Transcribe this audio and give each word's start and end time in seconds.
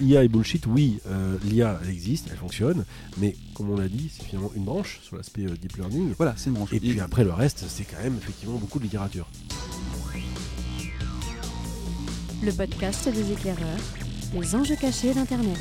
IA 0.00 0.24
et 0.24 0.28
bullshit, 0.28 0.66
oui, 0.66 0.98
euh, 1.06 1.36
l'IA 1.44 1.78
elle 1.82 1.90
existe, 1.90 2.28
elle 2.30 2.38
fonctionne, 2.38 2.84
mais 3.18 3.36
comme 3.54 3.70
on 3.70 3.76
l'a 3.76 3.88
dit, 3.88 4.10
c'est 4.12 4.24
finalement 4.24 4.50
une 4.54 4.64
branche 4.64 4.98
sur 5.02 5.16
l'aspect 5.16 5.44
euh, 5.44 5.56
deep 5.60 5.76
learning. 5.76 6.14
Voilà, 6.16 6.34
c'est 6.36 6.48
une 6.48 6.54
branche. 6.54 6.72
Et 6.72 6.80
puis 6.80 6.98
après 7.00 7.24
le 7.24 7.32
reste, 7.32 7.64
c'est 7.68 7.84
quand 7.84 8.02
même 8.02 8.16
effectivement 8.16 8.56
beaucoup 8.56 8.78
de 8.78 8.84
littérature. 8.84 9.28
Le 12.42 12.52
podcast 12.52 13.08
des 13.08 13.32
éclaireurs, 13.32 13.80
les 14.34 14.54
enjeux 14.54 14.76
cachés 14.76 15.12
d'Internet. 15.12 15.58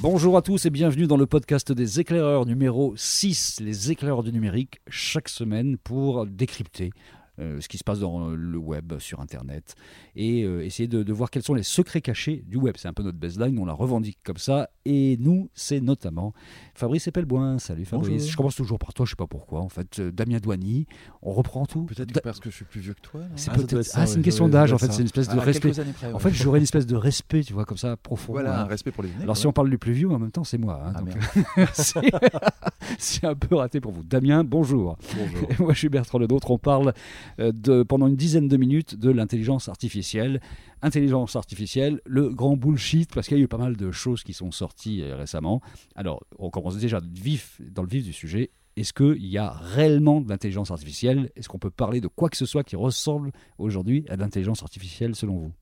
Bonjour 0.00 0.36
à 0.36 0.42
tous 0.42 0.66
et 0.66 0.70
bienvenue 0.70 1.06
dans 1.06 1.16
le 1.16 1.24
podcast 1.24 1.72
des 1.72 2.00
éclaireurs 2.00 2.44
numéro 2.44 2.92
6, 2.94 3.60
les 3.60 3.90
éclaireurs 3.90 4.22
du 4.22 4.32
numérique, 4.32 4.80
chaque 4.88 5.30
semaine 5.30 5.78
pour 5.78 6.26
décrypter 6.26 6.90
ce 7.38 7.66
qui 7.68 7.78
se 7.78 7.84
passe 7.84 7.98
dans 8.00 8.28
le 8.28 8.58
web, 8.58 8.98
sur 8.98 9.20
Internet, 9.20 9.74
et 10.16 10.44
euh, 10.44 10.64
essayer 10.64 10.86
de, 10.88 11.02
de, 11.02 11.12
voir 11.12 11.30
quels 11.30 11.42
sont 11.42 11.54
les 11.54 11.62
secrets 11.62 12.00
cachés 12.00 12.44
du 12.46 12.56
web. 12.56 12.74
C'est 12.78 12.88
un 12.88 12.92
peu 12.92 13.02
notre 13.02 13.18
baseline, 13.18 13.58
on 13.58 13.64
la 13.64 13.72
revendique 13.72 14.18
comme 14.24 14.36
ça, 14.36 14.70
et 14.84 15.16
nous, 15.20 15.48
c'est 15.54 15.80
notamment 15.80 16.32
Fabrice 16.74 17.08
Epelboin. 17.08 17.58
Salut 17.58 17.84
Fabrice. 17.84 18.10
Bonjour. 18.10 18.28
Je 18.30 18.36
commence 18.36 18.56
toujours 18.56 18.78
par 18.78 18.92
toi, 18.94 19.04
je 19.06 19.10
sais 19.10 19.16
pas 19.16 19.26
pourquoi. 19.26 19.60
En 19.60 19.68
fait, 19.68 19.98
euh, 19.98 20.12
Damien 20.12 20.38
Douany, 20.38 20.86
on 21.22 21.32
reprend 21.32 21.66
tout. 21.66 21.84
Peut-être 21.84 22.12
Da- 22.12 22.20
parce 22.20 22.40
que 22.40 22.50
je 22.50 22.56
suis 22.56 22.64
plus 22.64 22.80
vieux 22.80 22.94
que 22.94 23.00
toi. 23.00 23.22
C'est 23.36 23.50
Ah, 23.50 23.54
peut-être- 23.56 23.90
ah, 23.94 24.06
c'est 24.06 24.16
une 24.16 24.22
question 24.22 24.48
d'âge, 24.48 24.72
en 24.72 24.78
fait, 24.78 24.86
ça. 24.86 24.92
c'est 24.92 25.00
une 25.00 25.06
espèce 25.06 25.28
de 25.28 25.38
À 25.38 25.42
respect. 25.42 25.72
En 26.12 26.18
fait, 26.18 26.30
j'aurais 26.30 26.58
une 26.58 26.64
espèce 26.64 26.86
de 26.86 26.96
respect, 26.96 27.42
tu 27.42 27.52
vois, 27.52 27.64
comme 27.64 27.78
ça, 27.78 27.96
profond. 27.96 28.32
Voilà, 28.32 28.60
un 28.62 28.64
respect 28.66 28.90
pour 28.92 29.02
les 29.02 29.10
années. 29.10 29.22
Alors, 29.24 29.36
si 29.36 29.46
on 29.46 29.52
parle 29.52 29.70
du 29.70 29.78
plus 29.78 29.92
vieux, 29.92 30.10
en 30.10 30.18
même 30.18 30.30
temps, 30.30 30.44
c'est 30.44 30.58
moi. 30.58 30.80
hein, 30.86 30.92
Ah, 30.94 31.00
donc, 31.00 31.08
c'est 31.74 32.00
c'est 32.98 33.24
un 33.26 33.34
peu 33.34 33.56
raté 33.56 33.80
pour 33.80 33.92
vous. 33.92 34.02
Damien, 34.02 34.44
bonjour. 34.44 34.96
Bonjour. 35.16 35.48
Et 35.50 35.54
moi, 35.62 35.72
je 35.72 35.78
suis 35.78 35.88
Bertrand 35.88 36.18
Ledôtre. 36.18 36.50
On 36.50 36.58
parle 36.58 36.88
euh, 36.88 36.92
de, 37.38 37.82
pendant 37.82 38.06
une 38.06 38.16
dizaine 38.16 38.48
de 38.48 38.56
minutes 38.56 38.96
de 38.96 39.10
l'intelligence 39.10 39.68
artificielle. 39.68 40.40
Intelligence 40.82 41.36
artificielle, 41.36 42.00
le 42.04 42.28
grand 42.28 42.56
bullshit, 42.56 43.12
parce 43.14 43.28
qu'il 43.28 43.38
y 43.38 43.40
a 43.40 43.44
eu 43.44 43.48
pas 43.48 43.58
mal 43.58 43.76
de 43.76 43.90
choses 43.90 44.22
qui 44.22 44.34
sont 44.34 44.50
sorties 44.50 45.02
euh, 45.02 45.16
récemment. 45.16 45.62
Alors, 45.94 46.22
on 46.38 46.50
commence 46.50 46.76
déjà 46.76 47.00
vif, 47.00 47.60
dans 47.70 47.82
le 47.82 47.88
vif 47.88 48.04
du 48.04 48.12
sujet. 48.12 48.50
Est-ce 48.76 48.92
qu'il 48.92 49.26
y 49.26 49.38
a 49.38 49.50
réellement 49.50 50.20
de 50.20 50.28
l'intelligence 50.28 50.70
artificielle? 50.70 51.30
Est-ce 51.36 51.48
qu'on 51.48 51.58
peut 51.58 51.70
parler 51.70 52.00
de 52.00 52.08
quoi 52.08 52.28
que 52.28 52.36
ce 52.36 52.44
soit 52.44 52.64
qui 52.64 52.76
ressemble 52.76 53.32
aujourd'hui 53.56 54.04
à 54.08 54.16
de 54.16 54.20
l'intelligence 54.20 54.62
artificielle 54.62 55.14
selon 55.14 55.38
vous? 55.38 55.52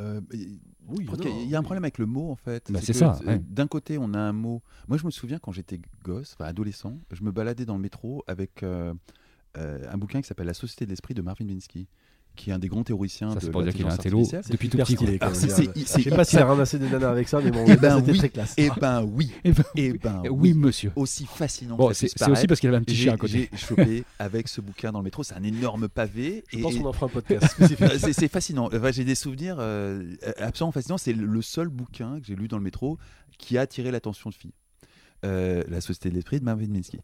Euh, 0.00 0.20
Oui, 0.88 1.06
il 1.44 1.48
y 1.48 1.54
a 1.54 1.58
un 1.58 1.62
problème 1.62 1.84
avec 1.84 1.98
le 1.98 2.06
mot 2.06 2.30
en 2.30 2.36
fait. 2.36 2.70
Bah, 2.72 2.80
c'est 2.82 2.92
ça, 2.92 3.18
euh, 3.22 3.26
ouais. 3.26 3.42
D'un 3.48 3.66
côté, 3.66 3.98
on 3.98 4.14
a 4.14 4.18
un 4.18 4.32
mot. 4.32 4.62
Moi, 4.88 4.98
je 4.98 5.04
me 5.04 5.10
souviens 5.10 5.38
quand 5.38 5.52
j'étais 5.52 5.80
gosse, 6.02 6.34
enfin 6.34 6.46
adolescent, 6.46 6.98
je 7.10 7.22
me 7.22 7.30
baladais 7.30 7.64
dans 7.64 7.76
le 7.76 7.82
métro 7.82 8.24
avec 8.26 8.62
euh, 8.62 8.92
euh, 8.92 8.94
un 9.56 9.96
bouquin 9.98 10.20
qui 10.20 10.28
s'appelle 10.28 10.46
La 10.46 10.54
Société 10.54 10.84
de 10.86 10.90
l'esprit 10.90 11.14
de 11.14 11.22
Marvin 11.22 11.44
Minsky, 11.44 11.86
qui 12.34 12.48
est 12.48 12.54
un 12.54 12.58
des 12.58 12.68
grands 12.68 12.82
théoriciens 12.82 13.28
Ça, 13.28 13.34
de 13.34 13.40
c'est 13.40 13.50
pour 13.50 13.62
dire 13.62 13.74
qu'il 13.74 13.86
a 13.86 13.92
un 13.92 13.96
télo 13.98 14.22
depuis 14.48 14.70
tout 14.70 14.78
petit. 14.78 14.96
c'est- 14.98 15.04
dire. 15.04 15.18
c'est- 15.34 15.48
c'est- 15.50 15.98
Je 16.00 16.08
sais 16.08 16.16
pas 16.16 16.24
s'il 16.24 16.38
a 16.38 16.46
ramassé 16.46 16.78
des 16.78 16.88
nanas 16.88 17.10
avec 17.10 17.28
ça, 17.28 17.40
mais 17.44 17.50
bon, 17.50 17.62
Eh 17.68 17.76
ben 17.76 17.98
c'était 17.98 18.12
oui. 18.12 18.18
très 18.18 18.28
classe. 18.30 18.54
Eh 18.56 18.70
ben 18.80 19.02
oui. 19.02 19.30
Eh 19.44 19.52
ben, 19.52 19.62
ben 20.02 20.22
oui, 20.30 20.30
oui. 20.30 20.54
monsieur. 20.54 20.92
Aussi 20.96 21.26
fascinant. 21.26 21.76
Bon, 21.76 21.88
que 21.88 21.94
ça 21.94 22.06
c'est 22.16 22.30
aussi 22.30 22.46
parce 22.46 22.58
qu'il 22.60 22.70
avait 22.70 22.78
un 22.78 22.82
petit 22.82 22.96
chien 22.96 23.12
à 23.12 23.16
côté. 23.18 23.50
j'ai 23.52 23.58
chopé 23.58 24.04
avec 24.18 24.48
ce 24.48 24.62
bouquin 24.62 24.92
dans 24.92 25.00
le 25.00 25.04
métro. 25.04 25.22
C'est 25.22 25.34
un 25.34 25.42
énorme 25.42 25.90
pavé. 25.90 26.42
Je 26.50 26.56
et- 26.58 26.62
pense 26.62 26.74
et- 26.74 26.78
qu'on 26.78 26.86
en 26.86 26.92
fera 26.94 27.04
un 27.04 27.08
podcast. 27.10 27.54
Euh, 27.60 27.98
c'est 28.12 28.28
fascinant. 28.28 28.70
Enfin, 28.72 28.92
j'ai 28.92 29.04
des 29.04 29.14
souvenirs 29.14 29.56
euh, 29.58 30.14
absolument 30.38 30.72
fascinants. 30.72 30.96
C'est 30.96 31.12
le 31.12 31.42
seul 31.42 31.68
bouquin 31.68 32.18
que 32.18 32.24
j'ai 32.26 32.34
lu 32.34 32.48
dans 32.48 32.56
le 32.56 32.64
métro 32.64 32.96
qui 33.36 33.58
a 33.58 33.60
attiré 33.60 33.90
l'attention 33.90 34.30
de 34.30 34.34
filles. 34.34 34.54
Euh, 35.24 35.62
la 35.68 35.80
Société 35.80 36.10
de 36.10 36.16
l'esprit 36.16 36.40
de 36.40 36.44
Marvin 36.44 36.66
Minsky. 36.66 36.98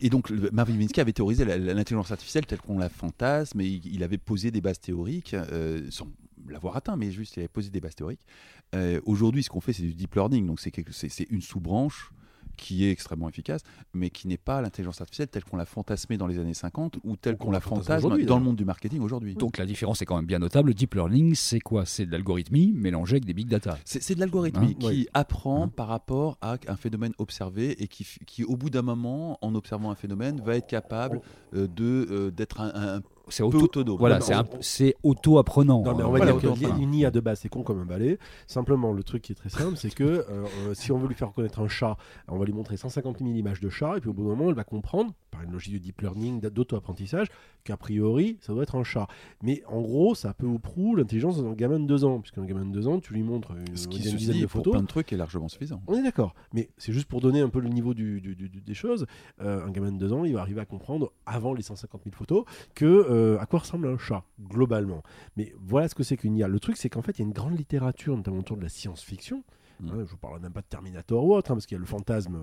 Et 0.00 0.10
donc, 0.10 0.30
Marvin 0.30 0.74
Minsky 0.74 1.00
avait 1.00 1.12
théorisé 1.12 1.44
l'intelligence 1.44 2.10
artificielle 2.10 2.44
telle 2.44 2.60
qu'on 2.60 2.78
la 2.78 2.88
fantasme, 2.88 3.60
et 3.60 3.80
il, 3.84 4.02
avait 4.02 4.18
posé 4.18 4.50
des 4.50 4.60
bases 4.60 4.80
théoriques, 4.80 5.34
euh, 5.34 5.86
sans 5.88 6.08
l'avoir 6.48 6.76
atteint, 6.76 6.96
mais 6.96 7.12
juste 7.12 7.36
il 7.36 7.40
avait 7.40 7.48
posé 7.48 7.70
des 7.70 7.80
bases 7.80 7.94
théoriques. 7.94 8.26
Euh, 8.74 9.00
Aujourd'hui, 9.04 9.44
ce 9.44 9.48
qu'on 9.48 9.60
fait, 9.60 9.72
c'est 9.72 9.84
du 9.84 9.94
deep 9.94 10.12
learning, 10.16 10.44
donc 10.44 10.58
c'est 10.60 11.30
une 11.30 11.40
sous-branche 11.40 12.10
qui 12.56 12.84
est 12.84 12.90
extrêmement 12.90 13.28
efficace, 13.28 13.62
mais 13.94 14.10
qui 14.10 14.28
n'est 14.28 14.36
pas 14.36 14.60
l'intelligence 14.60 15.00
artificielle 15.00 15.28
telle 15.28 15.44
qu'on 15.44 15.56
l'a 15.56 15.64
fantasmée 15.66 16.16
dans 16.16 16.26
les 16.26 16.38
années 16.38 16.54
50 16.54 16.98
ou 17.04 17.16
telle 17.16 17.36
qu'on 17.36 17.50
la 17.50 17.60
fantasme 17.60 18.24
dans 18.24 18.38
le 18.38 18.44
monde 18.44 18.56
du 18.56 18.64
marketing 18.64 19.00
aujourd'hui. 19.00 19.34
Donc 19.34 19.58
la 19.58 19.66
différence 19.66 20.00
est 20.02 20.06
quand 20.06 20.16
même 20.16 20.26
bien 20.26 20.38
notable. 20.38 20.68
Le 20.68 20.74
deep 20.74 20.94
learning, 20.94 21.34
c'est 21.34 21.60
quoi? 21.60 21.84
C'est 21.86 22.06
de 22.06 22.12
l'algorithmie 22.12 22.72
mélangé 22.74 23.14
avec 23.16 23.24
des 23.24 23.34
big 23.34 23.48
data. 23.48 23.76
C'est 23.84 24.02
c'est 24.02 24.14
de 24.14 24.20
l'algorithmie 24.20 24.76
Hein? 24.82 24.90
qui 24.90 25.08
apprend 25.14 25.64
Hein? 25.64 25.68
par 25.68 25.88
rapport 25.88 26.38
à 26.40 26.56
un 26.68 26.76
phénomène 26.76 27.12
observé 27.18 27.82
et 27.82 27.88
qui, 27.88 28.44
au 28.44 28.56
bout 28.56 28.70
d'un 28.70 28.82
moment, 28.82 29.38
en 29.42 29.54
observant 29.54 29.90
un 29.90 29.94
phénomène, 29.94 30.40
va 30.40 30.56
être 30.56 30.66
capable 30.66 31.20
euh, 31.54 31.66
de 31.66 32.06
euh, 32.10 32.30
d'être 32.30 32.60
un, 32.60 32.96
un 32.96 33.00
C'est 33.28 33.42
auto, 33.42 33.60
autonome. 33.62 33.96
voilà, 33.98 34.18
c'est 34.60 34.94
auto-apprenant. 35.02 35.82
Non, 35.82 35.94
mais 35.96 36.02
Euh, 36.02 36.06
on 36.06 36.10
va 36.10 36.18
Voilà, 36.18 36.32
dire 36.54 36.76
une 36.78 36.94
IA 36.94 37.10
de 37.10 37.20
base, 37.20 37.40
c'est 37.40 37.48
con 37.48 37.62
comme 37.62 37.80
un 37.80 37.84
balai. 37.86 38.18
Simplement, 38.46 38.92
le 38.92 39.02
truc 39.02 39.22
qui 39.22 39.32
est 39.32 39.36
très 39.36 39.48
simple, 39.48 39.76
c'est 39.76 39.94
que 39.94 40.02
euh, 40.04 40.24
euh, 40.28 40.74
si 40.74 40.92
on 40.92 40.98
veut 40.98 41.08
lui 41.08 41.14
faire 41.14 41.28
reconnaître 41.28 41.60
un 41.60 41.68
chat, 41.68 41.96
on 42.28 42.38
va 42.38 42.44
lui 42.44 42.52
montrer 42.52 42.76
150 42.76 43.18
000 43.18 43.30
images 43.30 43.60
de 43.60 43.68
chat, 43.68 43.96
et 43.96 44.00
puis 44.00 44.10
au 44.10 44.12
bout 44.12 44.22
d'un 44.22 44.30
moment, 44.30 44.48
elle 44.48 44.54
va 44.54 44.64
comprendre, 44.64 45.12
par 45.30 45.42
une 45.42 45.52
logique 45.52 45.74
de 45.74 45.78
deep 45.78 46.00
learning, 46.00 46.40
d'a- 46.40 46.50
d'auto-apprentissage, 46.50 47.28
qu'a 47.64 47.76
priori, 47.76 48.38
ça 48.40 48.52
doit 48.52 48.64
être 48.64 48.74
un 48.76 48.84
chat. 48.84 49.06
Mais 49.42 49.62
en 49.68 49.80
gros, 49.80 50.14
ça 50.14 50.34
peu 50.34 50.46
ou 50.46 50.58
prou 50.58 50.96
l'intelligence 50.96 51.42
d'un 51.42 51.52
gamin 51.52 51.78
de 51.80 51.86
2 51.86 52.04
ans, 52.04 52.20
puisqu'un 52.20 52.44
gamin 52.44 52.64
de 52.66 52.72
2 52.72 52.88
ans, 52.88 52.98
tu 53.00 53.14
lui 53.14 53.22
montres 53.22 53.52
une, 53.52 53.76
Ce 53.76 53.84
une 53.84 53.90
qui, 53.90 53.98
dizaine 54.00 54.12
ceci 54.18 54.26
de 54.28 54.32
dit, 54.32 54.40
pour 54.42 54.50
photos. 54.50 54.72
plein 54.72 54.82
de 54.82 54.86
trucs, 54.86 55.12
est 55.12 55.16
largement 55.16 55.48
suffisant. 55.48 55.80
On 55.86 55.94
est 55.96 56.02
d'accord, 56.02 56.34
mais 56.52 56.70
c'est 56.76 56.92
juste 56.92 57.06
pour 57.06 57.20
donner 57.20 57.40
un 57.40 57.48
peu 57.48 57.60
le 57.60 57.68
niveau 57.68 57.94
du, 57.94 58.20
du- 58.20 58.34
du- 58.34 58.48
du- 58.48 58.60
des 58.60 58.74
choses. 58.74 59.06
Euh, 59.40 59.64
un 59.64 59.70
gamin 59.70 59.92
de 59.92 59.98
2 59.98 60.12
ans, 60.12 60.24
il 60.24 60.34
va 60.34 60.40
arriver 60.40 60.60
à 60.60 60.64
comprendre, 60.66 61.12
avant 61.26 61.54
les 61.54 61.62
150 61.62 62.02
000 62.04 62.14
photos, 62.16 62.44
que, 62.74 62.84
euh, 63.12 63.38
à 63.38 63.46
quoi 63.46 63.60
ressemble 63.60 63.86
un 63.86 63.98
chat, 63.98 64.24
globalement. 64.40 65.02
Mais 65.36 65.54
voilà 65.60 65.88
ce 65.88 65.94
que 65.94 66.02
c'est 66.02 66.16
qu'une 66.16 66.36
IA. 66.36 66.48
Le 66.48 66.60
truc, 66.60 66.76
c'est 66.76 66.88
qu'en 66.88 67.02
fait, 67.02 67.18
il 67.18 67.20
y 67.20 67.24
a 67.24 67.26
une 67.26 67.32
grande 67.32 67.56
littérature, 67.56 68.16
notamment 68.16 68.38
autour 68.38 68.56
de 68.56 68.62
la 68.62 68.68
science-fiction. 68.68 69.44
Mm. 69.82 69.88
Hein, 69.90 70.04
je 70.06 70.10
vous 70.10 70.16
parle 70.16 70.40
même 70.40 70.52
pas 70.52 70.60
de 70.60 70.66
Terminator 70.66 71.24
ou 71.24 71.34
autre, 71.34 71.50
hein, 71.50 71.54
parce 71.54 71.66
qu'il 71.66 71.74
y 71.74 71.78
a 71.78 71.80
le 71.80 71.86
fantasme, 71.86 72.38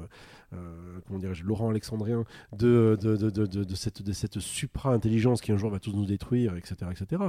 euh, 0.53 0.99
comment 1.07 1.19
dirais-je, 1.19 1.43
Laurent 1.43 1.69
Alexandrien, 1.69 2.25
de, 2.57 2.97
de, 3.01 3.15
de, 3.17 3.29
de, 3.29 3.45
de- 3.45 3.63
de 3.63 3.75
cette, 3.75 4.01
de 4.01 4.11
cette 4.13 4.39
supra-intelligence 4.39 5.41
qui 5.41 5.51
un 5.51 5.57
jour 5.57 5.69
va 5.71 5.79
tous 5.79 5.93
nous 5.93 6.05
détruire, 6.05 6.55
etc. 6.55 6.75
etc. 6.91 7.21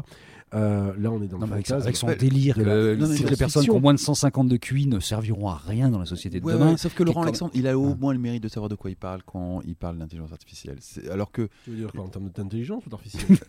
Euh, 0.55 0.93
là, 0.99 1.11
on 1.11 1.23
est 1.23 1.29
dans 1.29 1.39
non, 1.39 1.47
le 1.47 1.53
avec, 1.53 1.67
fantasme. 1.69 1.83
avec 1.85 1.97
son 1.97 2.07
délire 2.13 2.57
la- 2.59 2.65
que 2.65 2.95
non, 2.97 3.09
les 3.09 3.37
personnes 3.37 3.63
qui 3.65 3.71
ont 3.71 3.81
moins 3.81 3.95
de 3.95 3.99
150 3.99 4.49
de 4.49 4.57
QI 4.57 4.87
ne 4.87 4.99
serviront 5.01 5.49
à 5.49 5.57
rien 5.57 5.91
dans 5.91 5.99
la 5.99 6.07
société 6.07 6.41
de 6.41 6.45
Ouais, 6.45 6.55
demain. 6.55 6.73
ouais, 6.73 6.77
sauf 6.77 6.95
que 6.95 7.03
Laurent 7.03 7.21
quand- 7.21 7.27
Alexandre, 7.29 7.53
il 7.55 7.67
a 7.69 7.79
au 7.79 7.89
Ouais. 7.91 7.97
moins 8.01 8.13
le 8.13 8.19
mérite 8.19 8.43
de 8.43 8.49
savoir 8.49 8.69
de 8.69 8.75
quoi 8.75 8.91
il 8.91 8.97
parle 8.97 9.23
quand 9.25 9.61
il 9.65 9.77
parle 9.77 9.99
d'intelligence 9.99 10.33
artificielle. 10.33 10.79
Alors 11.11 11.31
que, 11.31 11.49
Tu 11.65 11.71
veux 11.71 11.77
dire 11.77 11.93
quoi, 11.93 12.03
en 12.05 12.09
termes 12.09 12.31
d'intelligence 12.31 12.85
ou 12.87 12.91
d'artificiel 12.91 13.39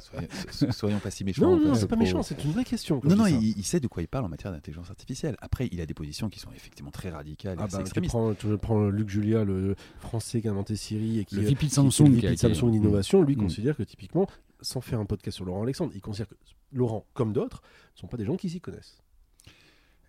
soyons, 0.00 0.28
so- 0.50 0.72
soyons 0.72 0.98
pas 0.98 1.10
si 1.10 1.24
méchants. 1.24 1.42
Non, 1.50 1.58
non, 1.68 1.74
c'est 1.74 1.86
pas 1.88 1.96
méchant, 1.96 2.22
c'est 2.22 2.42
une 2.44 2.52
vraie 2.52 2.64
question. 2.64 3.00
Non, 3.04 3.16
non, 3.16 3.26
il, 3.26 3.56
il 3.58 3.64
sait 3.64 3.80
de 3.80 3.86
quoi 3.88 4.02
il 4.02 4.08
parle 4.08 4.24
en 4.24 4.28
matière 4.28 4.52
d'intelligence 4.52 4.90
artificielle. 4.90 5.36
Après, 5.40 5.61
il 5.70 5.80
a 5.80 5.86
des 5.86 5.94
positions 5.94 6.28
qui 6.28 6.38
sont 6.40 6.50
effectivement 6.54 6.90
très 6.90 7.10
radicales 7.10 7.56
Ah 7.60 7.66
bah, 7.70 7.82
tu 7.82 8.00
prends, 8.02 8.34
tu 8.34 8.46
prends 8.58 8.88
Luc 8.88 9.08
Julia, 9.08 9.44
le 9.44 9.74
français 10.00 10.40
qui 10.40 10.48
a 10.48 10.50
inventé 10.50 10.76
Siri 10.76 11.20
et 11.20 11.24
qui 11.24 11.36
Le 11.36 11.42
VP 11.42 11.66
de 11.66 11.72
Samsung. 11.72 12.14
qui 12.18 12.20
qui 12.26 12.36
Samsung 12.38 12.70
d'innovation, 12.70 13.22
lui 13.22 13.36
Mm. 13.36 13.40
considère 13.42 13.76
que 13.76 13.82
typiquement, 13.82 14.26
sans 14.60 14.80
faire 14.80 15.00
un 15.00 15.04
podcast 15.06 15.36
sur 15.36 15.44
Laurent 15.44 15.62
Alexandre, 15.62 15.92
il 15.94 16.00
considère 16.00 16.28
que 16.28 16.34
Laurent, 16.72 17.04
comme 17.14 17.32
d'autres, 17.32 17.62
ne 17.96 18.00
sont 18.00 18.06
pas 18.06 18.16
des 18.16 18.24
gens 18.24 18.36
qui 18.36 18.48
s'y 18.48 18.60
connaissent. 18.60 19.01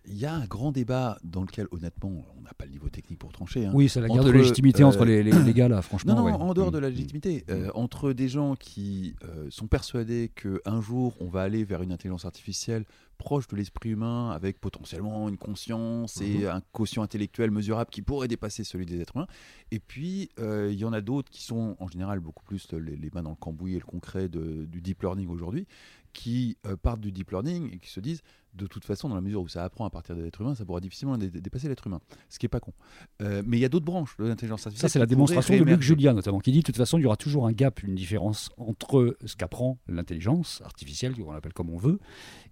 Il 0.06 0.18
y 0.18 0.26
a 0.26 0.34
un 0.34 0.44
grand 0.44 0.70
débat 0.70 1.18
dans 1.24 1.40
lequel, 1.42 1.66
honnêtement, 1.70 2.26
on 2.36 2.42
n'a 2.42 2.52
pas 2.52 2.66
le 2.66 2.72
niveau 2.72 2.88
technique 2.90 3.18
pour 3.18 3.32
trancher. 3.32 3.64
hein. 3.66 3.72
Oui, 3.74 3.88
c'est 3.88 4.00
la 4.02 4.08
guerre 4.08 4.22
de 4.24 4.30
légitimité 4.30 4.82
euh, 4.82 4.86
entre 4.86 5.04
les, 5.04 5.22
les, 5.22 5.32
les 5.32 5.54
gars 5.54 5.68
là, 5.68 5.80
franchement. 5.82 6.14
Non, 6.14 6.20
non, 6.20 6.26
ouais. 6.26 6.32
en 6.32 6.52
dehors 6.52 6.70
de 6.70 6.78
Mm. 6.78 6.82
la 6.82 6.90
légitimité, 6.90 7.44
euh, 7.50 7.70
entre 7.74 8.12
des 8.12 8.28
gens 8.28 8.54
qui 8.54 9.14
euh, 9.24 9.46
sont 9.50 9.66
persuadés 9.66 10.30
qu'un 10.34 10.80
jour 10.82 11.14
on 11.20 11.28
va 11.28 11.40
aller 11.42 11.64
vers 11.64 11.82
une 11.82 11.92
intelligence 11.92 12.24
artificielle 12.26 12.84
proche 13.16 13.46
de 13.48 13.56
l'esprit 13.56 13.90
humain, 13.90 14.30
avec 14.32 14.60
potentiellement 14.60 15.28
une 15.28 15.38
conscience 15.38 16.20
et 16.20 16.38
Mhm. 16.40 16.46
un 16.46 16.60
quotient 16.72 17.02
intellectuel 17.02 17.50
mesurable 17.52 17.88
qui 17.90 18.02
pourrait 18.02 18.26
dépasser 18.28 18.64
celui 18.64 18.86
des 18.86 19.00
êtres 19.00 19.16
humains. 19.16 19.28
Et 19.70 19.78
puis, 19.78 20.30
il 20.38 20.74
y 20.74 20.84
en 20.84 20.92
a 20.92 21.00
d'autres 21.00 21.30
qui 21.30 21.44
sont 21.44 21.76
en 21.78 21.86
général 21.88 22.18
beaucoup 22.20 22.42
plus 22.44 22.66
les, 22.72 22.96
les 22.96 23.10
mains 23.14 23.22
dans 23.22 23.30
le 23.30 23.36
cambouis 23.36 23.74
et 23.74 23.78
le 23.78 23.84
concret 23.86 24.28
de- 24.28 24.64
du 24.66 24.80
deep 24.82 25.02
learning 25.02 25.28
aujourd'hui, 25.28 25.66
qui 26.14 26.56
euh, 26.66 26.76
partent 26.76 27.00
du 27.00 27.12
deep 27.12 27.30
learning 27.32 27.70
et 27.74 27.78
qui 27.78 27.90
se 27.90 28.00
disent, 28.00 28.22
de 28.54 28.68
toute 28.68 28.84
façon, 28.84 29.08
dans 29.08 29.16
la 29.16 29.20
mesure 29.20 29.42
où 29.42 29.48
ça 29.48 29.64
apprend 29.64 29.84
à 29.84 29.90
partir 29.90 30.14
de 30.14 30.22
l'être 30.22 30.40
humain, 30.40 30.54
ça 30.54 30.64
pourra 30.64 30.78
difficilement 30.80 31.18
dé- 31.18 31.28
dépasser 31.28 31.68
l'être 31.68 31.88
humain. 31.88 32.00
Ce 32.30 32.38
qui 32.38 32.46
est 32.46 32.48
pas 32.48 32.60
con. 32.60 32.72
Euh, 33.20 33.42
mais 33.44 33.56
il 33.58 33.60
y 33.60 33.64
a 33.64 33.68
d'autres 33.68 33.84
branches 33.84 34.16
de 34.16 34.24
l'intelligence 34.26 34.64
artificielle. 34.64 34.88
Ça, 34.88 34.92
c'est 34.92 35.00
la 35.00 35.06
démonstration 35.06 35.56
de 35.58 35.64
Luc. 35.64 35.82
Julia, 35.82 36.12
notamment, 36.14 36.38
qui 36.38 36.52
dit 36.52 36.60
de 36.60 36.64
toute 36.64 36.76
façon, 36.76 36.96
il 36.98 37.02
y 37.02 37.06
aura 37.06 37.16
toujours 37.16 37.46
un 37.48 37.52
gap, 37.52 37.82
une 37.82 37.96
différence 37.96 38.50
entre 38.56 39.16
ce 39.24 39.34
qu'apprend 39.34 39.78
l'intelligence 39.88 40.62
artificielle, 40.64 41.14
on 41.26 41.32
l'appelle 41.32 41.52
comme 41.52 41.68
on 41.68 41.78
veut, 41.78 41.98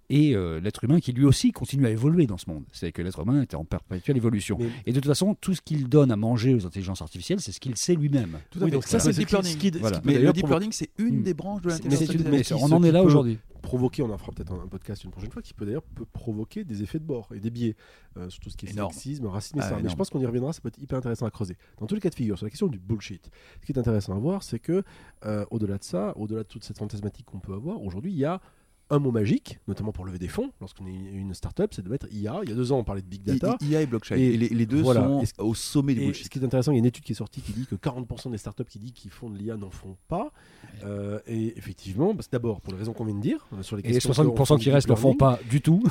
et 0.09 0.35
euh, 0.35 0.59
l'être 0.59 0.83
humain 0.83 0.99
qui 0.99 1.13
lui 1.13 1.23
aussi 1.23 1.53
continue 1.53 1.85
à 1.85 1.89
évoluer 1.89 2.27
dans 2.27 2.37
ce 2.37 2.49
monde. 2.49 2.65
C'est 2.73 2.91
que 2.91 3.01
l'être 3.01 3.21
humain 3.21 3.41
est 3.41 3.53
en 3.55 3.63
perpétuelle 3.63 4.17
évolution. 4.17 4.57
Mais- 4.59 4.67
Et 4.85 4.91
de 4.91 4.99
toute 4.99 5.07
façon, 5.07 5.35
tout 5.35 5.53
ce 5.53 5.61
qu'il 5.61 5.87
donne 5.87 6.11
à 6.11 6.17
manger 6.17 6.53
aux 6.53 6.65
intelligences 6.65 7.01
artificielles, 7.01 7.39
c'est 7.39 7.53
ce 7.53 7.61
qu'il 7.61 7.77
sait 7.77 7.95
lui-même. 7.95 8.39
Tout 8.51 8.59
à 8.59 8.63
Oui, 8.63 8.69
fait. 8.71 8.75
donc 8.75 8.83
ça, 8.83 8.99
c'est 8.99 9.13
ce 9.13 9.19
le 9.19 9.23
deep 9.25 9.29
learning. 9.29 9.53
ce 9.53 9.57
qui- 9.57 9.67
ce 9.67 9.71
qui 9.71 9.79
Voilà. 9.79 10.01
Mais 10.03 10.19
le 10.19 10.33
deep 10.33 10.47
learning, 10.47 10.73
c'est 10.73 10.89
une 10.97 11.19
Hmm. 11.19 11.23
des 11.23 11.33
branches 11.33 11.61
de 11.61 11.69
l'intelligence 11.69 12.01
artificielle. 12.01 12.29
mais 12.59 12.61
on 12.61 12.71
en 12.75 12.83
est 12.83 12.91
là 12.91 13.01
aujourd'hui. 13.03 13.39
Provoquer, 13.63 14.03
on 14.03 14.11
en 14.11 14.17
fera 14.19 14.31
peut-être 14.31 14.51
un, 14.53 14.59
un 14.61 14.67
podcast 14.67 15.03
une 15.03 15.09
prochaine 15.09 15.31
fois, 15.31 15.41
qui 15.41 15.53
peut 15.55 15.65
d'ailleurs 15.65 15.81
peut 15.81 16.05
provoquer 16.05 16.63
des 16.63 16.83
effets 16.83 16.99
de 16.99 17.05
bord 17.05 17.29
et 17.33 17.39
des 17.39 17.49
biais 17.49 17.75
euh, 18.17 18.29
sur 18.29 18.39
tout 18.41 18.49
ce 18.51 18.57
qui 18.57 18.67
est 18.67 18.71
Énorme. 18.71 18.91
sexisme, 18.93 19.25
racisme, 19.25 19.57
Ah, 19.61 19.65
etc. 19.67 19.81
Mais 19.83 19.89
je 19.89 19.95
pense 19.95 20.09
qu'on 20.11 20.19
y 20.19 20.25
reviendra, 20.25 20.53
ça 20.53 20.61
peut 20.61 20.67
être 20.67 20.77
hyper 20.77 20.97
intéressant 20.99 21.25
à 21.25 21.31
creuser. 21.31 21.57
Dans 21.79 21.87
tous 21.87 21.95
les 21.95 22.01
cas 22.01 22.09
de 22.09 22.15
figure, 22.15 22.37
sur 22.37 22.45
la 22.45 22.51
question 22.51 22.67
du 22.67 22.77
bullshit, 22.77 23.31
ce 23.61 23.65
qui 23.65 23.71
est 23.71 23.79
intéressant 23.79 24.15
à 24.15 24.19
voir, 24.19 24.43
c'est 24.43 24.59
que 24.59 24.83
euh, 25.25 25.45
au-delà 25.49 25.77
de 25.79 25.83
ça, 25.83 26.13
au-delà 26.17 26.43
de 26.43 26.47
toute 26.47 26.63
cette 26.63 26.77
fantasmatique 26.77 27.25
qu'on 27.25 27.39
peut 27.39 27.53
avoir, 27.53 27.81
aujourd'hui, 27.81 28.11
il 28.11 28.17
y 28.17 28.25
a 28.25 28.39
un 28.93 28.99
mot 28.99 29.11
magique, 29.11 29.59
notamment 29.67 29.91
pour 29.91 30.05
lever 30.05 30.19
des 30.19 30.27
fonds, 30.27 30.51
lorsqu'on 30.61 30.85
est 30.85 30.93
une 30.93 31.33
startup, 31.33 31.73
c'est 31.73 31.81
de 31.83 31.89
mettre 31.89 32.07
IA. 32.11 32.39
Il 32.43 32.49
y 32.49 32.51
a 32.51 32.55
deux 32.55 32.71
ans, 32.71 32.77
on 32.79 32.83
parlait 32.83 33.01
de 33.01 33.07
big 33.07 33.23
data. 33.23 33.57
I- 33.61 33.67
IA 33.69 33.81
et 33.81 33.85
blockchain. 33.85 34.15
Et 34.15 34.21
Et 34.33 34.37
les, 34.37 34.49
les 34.49 34.65
deux 34.65 34.81
voilà. 34.81 35.01
sont 35.01 35.25
ce- 35.25 35.41
au 35.41 35.53
sommet 35.53 35.93
du 35.95 36.01
bullshit. 36.01 36.25
ce 36.25 36.29
qui 36.29 36.39
est 36.39 36.43
intéressant, 36.45 36.71
il 36.71 36.75
y 36.75 36.77
a 36.77 36.79
une 36.79 36.85
étude 36.85 37.03
qui 37.03 37.11
est 37.13 37.15
sortie 37.15 37.41
qui 37.41 37.51
dit 37.53 37.65
que 37.65 37.75
40% 37.75 38.29
des 38.31 38.37
startups 38.37 38.63
qui 38.65 38.79
disent 38.79 38.91
qu'ils 38.93 39.11
font 39.11 39.29
de 39.29 39.37
l'IA 39.37 39.57
n'en 39.57 39.69
font 39.71 39.97
pas. 40.07 40.31
Euh, 40.85 41.19
et 41.27 41.57
effectivement, 41.57 42.13
parce 42.15 42.27
que 42.27 42.31
d'abord, 42.31 42.61
pour 42.61 42.73
les 42.73 42.79
raisons 42.79 42.93
qu'on 42.93 43.05
vient 43.05 43.15
de 43.15 43.21
dire, 43.21 43.45
euh, 43.53 43.61
sur 43.63 43.75
les 43.77 43.83
Et 43.83 43.87
les 43.87 43.93
questions 43.95 44.11
60% 44.13 44.57
qui 44.59 44.71
restent 44.71 44.87
ne 44.89 44.93
le 44.93 44.99
font 44.99 45.13
pas 45.15 45.39
du 45.49 45.61
tout. 45.61 45.83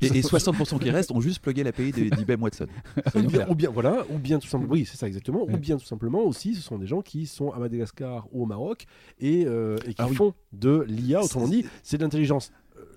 Et, 0.00 0.06
et 0.06 0.22
60% 0.22 0.78
qui 0.78 0.90
restent 0.90 1.12
ont 1.12 1.20
juste 1.20 1.40
plugué 1.40 1.62
l'API 1.64 1.92
de- 1.92 2.14
d'IBM 2.14 2.42
Watson. 2.42 2.66
ou 3.14 3.22
bien, 3.22 3.48
ou 3.48 3.54
bien, 3.54 3.70
voilà, 3.70 4.04
ou 4.10 4.18
bien 4.18 4.38
tout 4.38 4.48
simplement, 4.48 4.72
oui, 4.72 4.84
c'est 4.86 4.96
ça 4.96 5.06
exactement, 5.06 5.42
ou 5.42 5.56
bien 5.56 5.76
tout 5.76 5.84
simplement 5.86 6.22
aussi, 6.22 6.54
ce 6.54 6.62
sont 6.62 6.78
des 6.78 6.86
gens 6.86 7.02
qui 7.02 7.26
sont 7.26 7.50
à 7.52 7.58
Madagascar 7.58 8.26
ou 8.32 8.42
au 8.42 8.46
Maroc 8.46 8.86
et, 9.20 9.44
euh, 9.46 9.76
et 9.86 9.90
qui 9.94 10.02
Ah 10.02 10.06
oui. 10.08 10.16
font 10.16 10.34
de 10.52 10.84
l'IA, 10.88 11.22
autrement 11.22 11.48
dit, 11.48 11.64
c'est 11.82 11.96
de 11.98 12.02
l'intelligence 12.02 12.49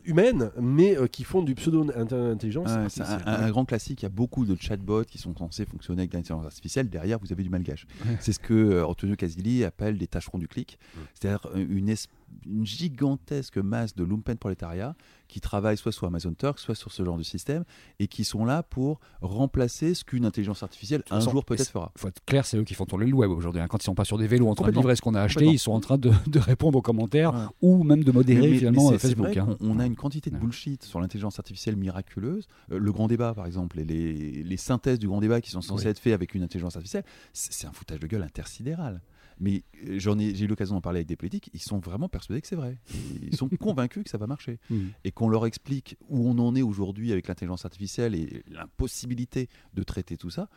euh, 0.05 0.09
humaine, 0.09 0.51
mais 0.59 0.97
euh, 0.97 1.07
qui 1.07 1.23
font 1.23 1.41
du 1.41 1.55
pseudo-intelligence. 1.55 2.67
C'est 2.69 2.73
un, 2.73 2.83
artificielle. 3.05 3.21
un- 3.25 3.43
un 3.45 3.49
grand 3.49 3.65
classique. 3.65 4.01
Il 4.01 4.05
y 4.05 4.07
a 4.07 4.09
beaucoup 4.09 4.45
de 4.45 4.55
chatbots 4.59 5.03
qui 5.03 5.17
sont 5.17 5.35
censés 5.35 5.65
fonctionner 5.65 6.01
avec 6.01 6.13
l'intelligence 6.13 6.45
artificielle. 6.45 6.89
Derrière, 6.89 7.19
vous 7.19 7.31
avez 7.31 7.43
du 7.43 7.49
malgache. 7.49 7.85
C'est 8.19 8.33
ce 8.33 8.39
que 8.39 8.53
euh, 8.53 8.85
Antonio 8.85 9.15
Casilli 9.15 9.63
appelle 9.63 9.97
des 9.97 10.07
tâcherons 10.07 10.37
du 10.37 10.47
clic. 10.47 10.77
Mm. 10.95 10.99
C'est-à-dire 11.13 11.47
euh, 11.55 11.65
une, 11.69 11.89
es- 11.89 12.07
une 12.45 12.65
gigantesque 12.65 13.57
masse 13.57 13.95
de 13.95 14.03
lumpen 14.03 14.37
prolétariat 14.37 14.95
qui 15.27 15.39
travaillent 15.41 15.77
soit 15.77 15.91
sur 15.91 16.05
Amazon 16.05 16.33
Turk, 16.33 16.59
soit 16.59 16.75
sur 16.75 16.91
ce 16.91 17.03
genre 17.03 17.17
de 17.17 17.23
système 17.23 17.63
et 17.99 18.07
qui 18.07 18.23
sont 18.23 18.45
là 18.45 18.61
pour 18.63 18.99
remplacer 19.21 19.93
ce 19.93 20.03
qu'une 20.03 20.25
intelligence 20.25 20.61
artificielle 20.63 21.03
un 21.09 21.19
jour 21.19 21.43
peut-être 21.45 21.69
fera. 21.69 21.91
faut 21.97 22.07
être 22.07 22.23
clair, 22.25 22.45
c'est 22.45 22.57
eux 22.57 22.63
qui 22.63 22.73
font 22.73 22.85
tourner 22.85 23.05
le 23.05 23.13
web 23.15 23.31
aujourd'hui. 23.31 23.61
hein. 23.61 23.67
Quand 23.67 23.77
ils 23.81 23.85
sont 23.85 23.95
pas 23.95 24.05
sur 24.05 24.17
des 24.17 24.27
vélos 24.27 24.47
en 24.47 24.55
train 24.55 24.69
de 24.69 24.75
livrer 24.75 24.95
ce 24.95 25.01
qu'on 25.01 25.15
a 25.15 25.21
acheté, 25.21 25.45
ils 25.45 25.57
sont 25.59 25.71
en 25.71 25.79
train 25.79 25.97
de, 25.97 26.11
de 26.27 26.39
répondre 26.39 26.77
aux 26.77 26.81
commentaires 26.81 27.33
Ouais. 27.33 27.45
ou 27.61 27.83
même 27.83 28.03
de 28.03 28.11
modérer 28.11 28.49
Mais- 28.51 28.57
finalement 28.57 28.89
mais 28.89 28.95
euh, 28.95 28.99
Facebook. 28.99 29.27
vrai 29.27 29.37
hein. 29.39 29.57
On 29.61 29.79
a 29.79 29.85
une 29.85 29.95
quantité 29.95 30.29
de 30.29 30.37
bullshit 30.37 30.83
sur 30.83 30.99
l'intelligence 30.99 31.39
artificielle 31.39 31.75
miraculeuse. 31.77 32.47
Euh, 32.71 32.77
le 32.77 32.91
grand 32.91 33.07
débat, 33.07 33.33
par 33.33 33.45
exemple, 33.45 33.79
et 33.79 33.85
les, 33.85 34.43
les 34.43 34.57
synthèses 34.57 34.99
du 34.99 35.07
grand 35.07 35.21
débat 35.21 35.41
qui 35.41 35.49
sont 35.51 35.61
censées 35.61 35.85
Oui. 35.85 35.91
être 35.91 35.99
faites 35.99 36.13
avec 36.13 36.35
une 36.35 36.43
intelligence 36.43 36.75
artificielle, 36.75 37.05
c'est 37.31 37.53
c'est 37.53 37.67
un 37.67 37.71
foutage 37.71 37.99
de 37.99 38.07
gueule 38.07 38.23
intersidéral. 38.23 39.01
Mais 39.43 39.63
euh, 39.89 39.99
j'en 39.99 40.17
ai, 40.17 40.33
j'ai 40.33 40.45
eu 40.45 40.47
l'occasion 40.47 40.73
d'en 40.73 40.81
parler 40.81 40.99
avec 40.99 41.07
des 41.07 41.17
politiques, 41.17 41.49
ils 41.53 41.61
sont 41.61 41.77
vraiment 41.77 42.07
persuadés 42.07 42.41
que 42.41 42.47
c'est 42.47 42.55
vrai. 42.55 42.77
Ils 43.21 43.35
sont 43.35 43.49
convaincus 43.59 44.05
que 44.05 44.09
ça 44.09 44.17
va 44.17 44.25
marcher. 44.25 44.57
Mm. 44.69 44.87
Et 45.03 45.11
qu'on 45.11 45.27
leur 45.27 45.45
explique 45.45 45.97
où 46.07 46.29
on 46.29 46.39
en 46.39 46.55
est 46.55 46.61
aujourd'hui 46.61 47.11
avec 47.11 47.27
l'intelligence 47.27 47.65
artificielle 47.65 48.15
et 48.15 48.43
l'impossibilité 48.47 49.49
de 49.73 49.83
traiter 49.83 50.15
tout 50.15 50.29
ça, 50.29 50.47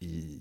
ils, 0.00 0.38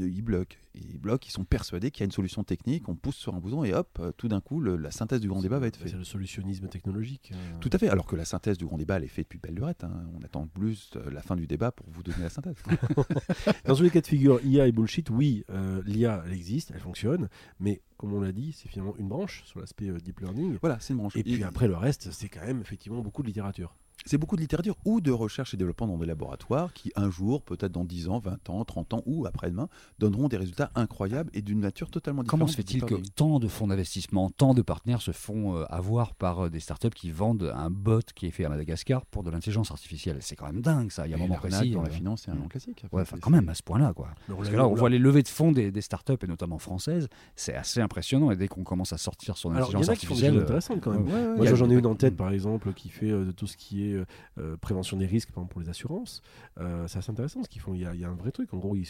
ils, 0.00 0.22
bloquent. 0.22 0.56
Ils 0.74 0.98
bloquent, 0.98 1.26
ils 1.26 1.32
sont 1.32 1.44
persuadés 1.44 1.90
qu'il 1.90 2.00
y 2.00 2.04
a 2.04 2.06
une 2.06 2.12
solution 2.12 2.44
technique, 2.44 2.88
on 2.88 2.94
pousse 2.94 3.16
sur 3.16 3.34
un 3.34 3.40
bouton 3.40 3.64
et 3.64 3.74
hop, 3.74 3.98
euh, 4.00 4.12
tout 4.16 4.28
d'un 4.28 4.40
coup, 4.40 4.60
le- 4.60 4.76
la 4.76 4.90
synthèse 4.90 5.20
du 5.20 5.28
grand 5.28 5.42
débat 5.42 5.58
va 5.58 5.66
être 5.66 5.76
faite. 5.76 5.90
C'est 5.90 5.96
le 5.96 6.04
solutionnisme 6.04 6.68
technologique. 6.68 7.32
euh. 7.34 7.58
Tout 7.60 7.70
à 7.72 7.78
fait, 7.78 7.88
alors 7.88 8.06
que 8.06 8.14
la 8.16 8.24
synthèse 8.24 8.58
du 8.58 8.64
grand 8.66 8.78
débat, 8.78 8.96
elle 8.96 9.04
est 9.04 9.08
faite 9.08 9.26
depuis 9.26 9.38
belle 9.38 9.54
lurette. 9.56 9.82
hein. 9.84 10.04
On 10.18 10.22
attend 10.24 10.46
plus 10.46 10.90
euh, 10.96 11.10
la 11.10 11.20
fin 11.22 11.34
du 11.36 11.46
débat 11.46 11.72
pour 11.72 11.86
vous 11.90 12.02
donner 12.02 12.22
la 12.22 12.30
synthèse. 12.30 12.54
Dans 13.66 13.74
tous 13.76 13.82
les 13.82 13.90
cas 13.90 14.00
de 14.00 14.06
figure, 14.06 14.40
IA 14.44 14.66
et 14.68 14.72
bullshit, 14.72 15.10
oui, 15.10 15.44
euh, 15.50 15.82
l'IA, 15.86 16.22
elle 16.26 16.32
existe, 16.32 16.70
elle 16.72 16.80
fonctionne, 16.80 17.28
mais 17.60 17.82
comme 17.96 18.12
on 18.12 18.20
l'a 18.20 18.32
dit, 18.32 18.52
c'est 18.52 18.68
finalement 18.68 18.96
une 18.98 19.08
branche 19.08 19.42
sur 19.44 19.58
l'aspect 19.60 19.88
euh, 19.88 19.98
deep 19.98 20.20
learning. 20.20 20.58
voilà, 20.60 20.78
c'est 20.80 20.92
une 20.92 20.98
branche. 20.98 21.16
Et 21.16 21.22
puis 21.24 21.42
après, 21.44 21.66
le 21.66 21.76
reste, 21.76 22.10
c'est 22.12 22.28
quand 22.28 22.44
même 22.46 22.60
effectivement 22.60 23.00
beaucoup 23.02 23.22
de 23.22 23.26
littérature. 23.26 23.74
C'est 24.06 24.16
beaucoup 24.18 24.36
de 24.36 24.40
littérature 24.40 24.76
ou 24.84 25.00
de 25.00 25.10
recherche 25.10 25.52
et 25.54 25.56
développement 25.56 25.86
dans 25.86 25.98
des 25.98 26.06
laboratoires 26.06 26.72
qui, 26.72 26.92
un 26.96 27.10
jour, 27.10 27.42
peut-être 27.42 27.72
dans 27.72 27.84
10 27.84 28.08
ans, 28.08 28.18
20 28.20 28.48
ans, 28.50 28.64
30 28.64 28.94
ans 28.94 29.02
ou 29.06 29.26
après-demain, 29.26 29.68
donneront 29.98 30.28
des 30.28 30.36
résultats 30.36 30.70
incroyables 30.74 31.30
et 31.34 31.42
d'une 31.42 31.60
nature 31.60 31.90
totalement 31.90 32.22
différente. 32.22 32.40
Comment 32.40 32.46
se 32.48 32.56
fait-il 32.56 32.82
que 32.84 32.94
tant 33.16 33.38
de 33.38 33.48
fonds 33.48 33.66
d'investissement, 33.66 34.30
tant 34.30 34.54
de 34.54 34.62
partenaires 34.62 35.02
se 35.02 35.10
font 35.10 35.56
euh, 35.56 35.64
avoir 35.68 36.14
par 36.14 36.44
euh, 36.46 36.48
des 36.50 36.60
startups 36.60 36.88
qui 36.90 37.10
vendent 37.10 37.52
un 37.54 37.70
bot 37.70 38.00
qui 38.14 38.26
est 38.26 38.30
fait 38.30 38.44
à 38.44 38.48
Madagascar 38.48 39.04
pour 39.06 39.22
de 39.24 39.30
l'intelligence 39.30 39.70
artificielle? 39.70 40.18
C'est 40.20 40.36
quand 40.36 40.46
même 40.46 40.60
dingue 40.62 40.90
ça. 40.90 41.06
Il 41.06 41.10
y 41.10 41.14
a 41.14 41.16
un 41.16 41.20
moment 41.20 41.34
l'arnaque 41.34 41.52
précis. 41.58 41.70
dans 41.72 41.82
la 41.82 41.90
finance, 41.90 42.22
c'est 42.24 42.30
un 42.30 42.34
mm. 42.34 42.38
grand 42.38 42.48
classique. 42.48 42.84
Ouais, 42.92 43.02
enfin, 43.02 43.18
quand 43.20 43.30
même 43.30 43.48
à 43.48 43.54
ce 43.54 43.62
point-là, 43.62 43.92
quoi. 43.94 44.08
Parce 44.28 44.44
l'a- 44.44 44.50
que 44.50 44.56
là, 44.56 44.66
on 44.66 44.74
l'a- 44.74 44.78
voit 44.80 44.90
les 44.90 44.98
levées 44.98 45.22
de 45.22 45.28
fonds 45.28 45.52
des, 45.52 45.70
des 45.70 45.80
startups 45.82 46.14
et 46.22 46.26
notamment 46.26 46.58
françaises, 46.58 47.08
c'est 47.36 47.54
assez 47.54 47.80
impressionnant. 47.80 48.30
Et 48.30 48.36
dès 48.36 48.48
qu'on 48.48 48.64
commence 48.64 48.92
à 48.92 48.98
sortir 48.98 49.36
sur 49.36 49.50
Alors, 49.50 49.68
il 49.70 49.72
y 49.72 49.76
en 49.76 49.80
l'intelligence 49.80 49.96
a 49.96 49.96
qui 50.00 50.06
font 50.06 50.14
des 50.14 50.24
artificielle, 50.24 50.32
choses 50.34 50.40
euh, 50.40 50.44
intéressantes 50.44 50.80
quand 50.80 50.90
même. 50.92 51.02
ouais, 51.06 51.12
Ouais, 51.12 51.28
ouais, 51.30 51.36
Moi, 51.36 51.46
il 51.46 51.56
j'en 51.56 51.68
ai 51.70 51.74
une 51.74 51.86
en 51.86 51.94
tête, 51.94 52.14
Mm. 52.14 52.16
par 52.16 52.30
exemple, 52.30 52.72
qui 52.72 52.88
fait 52.88 53.10
euh, 53.10 53.24
de 53.24 53.32
tout 53.32 53.46
ce 53.46 53.56
qui 53.56 53.84
est 53.87 53.87
euh, 53.92 54.04
euh, 54.38 54.56
prévention 54.56 54.96
des 54.96 55.06
risques, 55.06 55.30
par 55.30 55.42
exemple, 55.42 55.52
pour 55.52 55.60
les 55.60 55.68
assurances. 55.68 56.22
Euh, 56.58 56.86
c'est 56.88 56.98
assez 56.98 57.10
intéressant 57.10 57.42
ce 57.42 57.48
qu'ils 57.48 57.60
font. 57.60 57.74
Il 57.74 57.80
y, 57.80 57.86
a, 57.86 57.94
il 57.94 58.00
y 58.00 58.04
a 58.04 58.08
un 58.08 58.14
vrai 58.14 58.30
truc. 58.32 58.52
En 58.54 58.58
gros, 58.58 58.76
ils, 58.76 58.82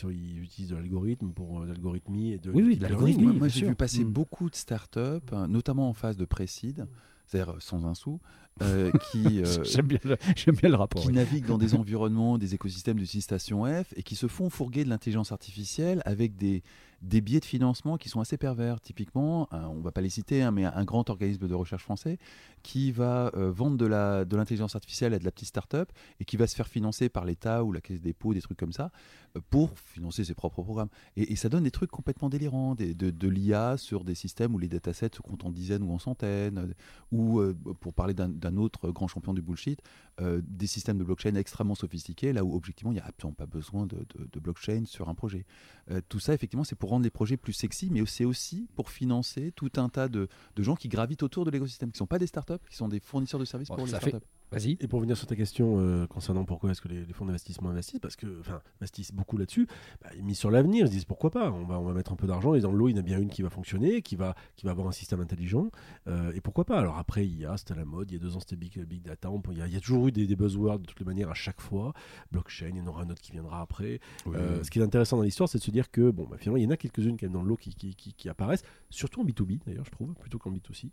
utilisent 0.43 0.71
de 0.71 0.77
l'algorithme 0.77 1.31
pour 1.31 1.61
euh, 1.61 1.67
de 1.67 1.73
l'algorithmie 1.73 2.33
et 2.33 2.39
de 2.39 2.51
Oui, 2.51 2.63
oui, 2.63 2.77
de 2.77 2.83
l'algorithme, 2.83 3.33
Moi, 3.33 3.49
j'ai 3.49 3.67
vu 3.67 3.75
passer 3.75 4.05
Mm. 4.05 4.13
beaucoup 4.13 4.51
de 4.51 4.55
startups, 4.57 4.99
hein, 5.33 5.49
notamment 5.49 5.89
en 5.89 5.93
phase 5.93 6.17
de 6.17 6.25
précide, 6.25 6.87
c'est-à-dire 7.27 7.57
sans 7.61 7.87
un 7.87 7.95
sou, 7.95 8.21
euh, 8.63 8.91
qui, 9.13 9.41
euh, 9.43 9.65
J'aime 9.65 9.87
bien, 9.87 9.99
le- 10.05 10.17
j'aime 10.37 10.55
bien 10.57 10.69
le 10.69 10.77
rapport. 10.77 11.03
qui 11.03 11.09
oui. 11.09 11.15
naviguent 11.15 11.47
dans 11.47 11.59
des 11.59 11.75
environnements, 11.75 12.39
des 12.39 12.55
écosystèmes 12.55 13.05
stations 13.05 13.65
F 13.65 13.93
et 13.97 14.03
qui 14.03 14.17
se 14.17 14.27
font 14.27 14.51
fourguer 14.51 14.85
de 14.85 14.89
l'intelligence 14.91 15.33
artificielle 15.33 16.03
avec 16.05 16.37
des, 16.37 16.63
des 17.03 17.21
biais 17.21 17.41
de 17.41 17.45
financement 17.45 17.97
qui 17.97 18.09
sont 18.09 18.21
assez 18.21 18.37
pervers. 18.37 18.81
Typiquement, 18.81 19.49
un- 19.53 19.69
on 19.69 19.81
va 19.81 19.93
pas 19.93 20.01
les 20.01 20.09
citer, 20.11 20.43
hein, 20.43 20.51
mais 20.51 20.65
un 20.65 20.85
grand 20.85 21.09
organisme 21.11 21.47
de 21.49 21.55
recherche 21.55 21.83
français 21.83 22.19
qui 22.63 22.91
va 22.93 23.31
euh, 23.37 23.51
vendre 23.51 23.77
de 23.77 23.87
la- 23.87 24.25
de 24.25 24.37
l'intelligence 24.37 24.75
artificielle 24.75 25.15
à 25.15 25.19
de 25.19 25.25
la 25.25 25.31
petite 25.31 25.49
start-up 25.49 25.91
et 26.21 26.25
qui 26.25 26.37
va 26.37 26.47
se 26.47 26.55
faire 26.57 26.67
financer 26.69 27.09
par 27.09 27.25
l'État 27.25 27.63
ou 27.65 27.73
la 27.73 27.81
Caisse 27.81 28.01
des 28.01 28.09
dépôts, 28.11 28.35
des 28.35 28.41
trucs 28.43 28.59
comme 28.59 28.73
ça, 28.73 28.91
euh, 29.37 29.41
pour 29.51 29.79
financer 29.79 30.25
ses 30.25 30.35
propres 30.35 30.63
programmes. 30.63 30.89
Et, 31.17 31.33
et 31.33 31.37
ça 31.37 31.49
donne 31.49 31.63
des 31.65 31.71
trucs 31.71 31.91
complètement 31.91 32.29
délirants, 32.29 32.75
des- 32.75 32.95
de, 32.95 33.11
de 33.11 33.29
l'IA 33.29 33.77
sur 33.77 34.03
des 34.05 34.15
systèmes 34.17 34.55
où 34.55 34.59
les 34.59 34.69
datasets 34.69 35.11
se 35.15 35.23
comptent 35.23 35.45
en 35.45 35.51
dizaines 35.51 35.83
ou 35.85 35.93
en 35.93 35.99
centaines, 35.99 36.59
euh, 36.59 36.67
ou 37.13 37.39
euh, 37.39 37.55
pour 37.81 37.95
parler 37.95 38.15
d'un 38.15 38.29
d'un 38.51 38.57
autre 38.57 38.91
grand 38.91 39.09
champion 39.09 39.35
du 39.35 39.43
bullshit, 39.43 39.81
euh, 40.21 40.41
des 40.47 40.67
systèmes 40.67 40.99
de 40.99 41.05
blockchain 41.05 41.35
extrêmement 41.35 41.75
sophistiqués, 41.75 42.33
là 42.33 42.45
où 42.45 42.55
objectivement 42.55 42.93
il 42.93 42.97
n'y 42.97 43.01
a 43.01 43.07
absolument 43.07 43.35
pas 43.35 43.47
besoin 43.47 43.87
de, 43.87 43.97
de- 44.17 44.29
de 44.33 44.41
blockchain 44.41 44.85
sur 44.87 45.09
un 45.09 45.15
projet. 45.15 45.45
Euh, 45.91 46.01
tout 46.09 46.21
ça, 46.21 46.35
effectivement, 46.35 46.65
c'est 46.65 46.77
pour 46.77 46.91
rendre 46.91 47.05
les 47.05 47.11
projets 47.11 47.37
plus 47.37 47.53
sexy, 47.53 47.89
mais 47.91 48.05
c'est 48.07 48.25
aussi 48.25 48.69
pour 48.75 48.91
financer 48.91 49.53
tout 49.55 49.71
un 49.77 49.89
tas 49.89 50.09
de, 50.09 50.29
de 50.57 50.63
gens 50.63 50.75
qui 50.77 50.89
gravitent 50.89 51.23
autour 51.23 51.45
de 51.45 51.51
l'écosystème, 51.51 51.91
qui 51.91 51.97
ne 51.97 51.99
sont 51.99 52.07
pas 52.07 52.19
des 52.19 52.27
startups, 52.27 52.55
qui 52.71 52.77
sont 52.77 52.89
des 52.89 53.01
fournisseurs 53.01 53.41
de 53.41 53.45
services 53.45 53.69
Bon, 53.69 53.77
pour 53.77 53.87
les 53.87 53.93
fait- 53.93 54.09
startups. 54.11 54.27
Vas-y. 54.51 54.77
Et 54.81 54.89
pour 54.89 55.01
venir 55.01 55.17
sur 55.17 55.27
ta 55.27 55.37
question 55.37 55.79
euh, 55.79 56.07
concernant 56.07 56.45
pourquoi 56.45 56.71
est-ce 56.71 56.81
que 56.81 56.89
les, 56.89 57.05
les 57.05 57.13
fonds 57.13 57.27
d'investissement 57.27 57.69
investissent, 57.71 58.01
parce 58.01 58.17
que, 58.17 58.41
enfin, 58.41 58.63
investissent 58.81 59.13
beaucoup 59.13 59.37
là-dessus, 59.37 59.67
bah, 60.03 60.09
ils 60.17 60.25
misent 60.25 60.39
sur 60.39 60.51
l'avenir, 60.51 60.85
ils 60.87 60.89
se 60.89 60.93
disent 60.93 61.05
pourquoi 61.05 61.31
pas, 61.31 61.51
on 61.53 61.65
va, 61.67 61.79
on 61.79 61.85
va 61.85 61.93
mettre 61.93 62.13
un 62.13 62.17
peu 62.17 62.27
d'argent 62.27 62.55
et 62.55 62.61
dans 62.61 62.73
l'eau, 62.73 62.89
il 62.89 62.93
y 62.93 62.95
en 62.95 62.99
a 62.99 63.03
bien 63.03 63.19
une 63.21 63.29
qui 63.29 63.43
va 63.43 63.51
fonctionner, 63.51 64.01
qui 64.03 64.17
va, 64.17 64.35
qui 64.57 64.65
va 64.65 64.71
avoir 64.73 64.87
un 64.89 64.93
système 64.93 65.21
intelligent, 65.21 65.71
euh, 66.07 66.33
et 66.35 66.41
pourquoi 66.41 66.65
pas. 66.65 66.79
Alors 66.79 66.97
après, 66.97 67.27
il 67.27 67.39
y 67.39 67.45
a, 67.45 67.57
c'était 67.59 67.73
à 67.75 67.77
la 67.77 67.85
mode, 67.85 68.11
il 68.11 68.15
y 68.15 68.17
a 68.17 68.21
deux 68.21 68.37
ans, 68.37 68.41
c'était 68.41 68.57
big, 68.57 68.83
big 68.85 69.03
data, 69.03 69.31
on 69.31 69.43
il 69.51 69.59
y, 69.59 69.63
a, 69.63 69.67
il 69.67 69.73
y 69.75 69.77
a 69.77 69.81
toujours 69.81 70.09
eu 70.09 70.13
des, 70.13 70.27
des 70.27 70.37
buzzwords 70.37 70.79
de 70.79 70.87
toutes 70.87 71.01
les 71.01 71.07
manières 71.07 71.31
à 71.31 71.35
chaque 71.35 71.61
fois, 71.61 71.93
blockchain, 72.33 72.69
il 72.71 72.77
y 72.79 72.81
en 72.81 72.87
aura 72.87 73.03
un 73.03 73.11
autre 73.11 73.21
qui 73.21 73.33
viendra 73.33 73.61
après. 73.61 74.01
Euh, 74.39 74.63
ce 74.65 74.71
qui 74.71 74.79
est 74.79 74.83
intéressant 74.83 75.17
dans 75.19 75.23
l'histoire, 75.25 75.49
c'est 75.49 75.59
de 75.59 75.63
se 75.63 75.71
dire 75.71 75.91
que, 75.91 76.11
bon, 76.11 76.27
bah, 76.31 76.37
finalement, 76.39 76.57
il 76.57 76.65
y 76.65 76.67
en 76.67 76.71
a 76.71 76.77
quelques-unes 76.77 77.17
quand 77.19 77.27
même 77.27 77.33
dans 77.33 77.43
l'eau 77.43 77.57
qui, 77.57 77.75
qui, 77.75 77.95
qui- 77.95 78.13
qui 78.15 78.29
apparaissent, 78.29 78.63
surtout 78.91 79.21
en 79.21 79.25
B2B 79.25 79.59
d'ailleurs, 79.67 79.85
je 79.85 79.91
trouve, 79.91 80.15
plutôt 80.15 80.39
qu'en 80.39 80.51
B2C, 80.51 80.91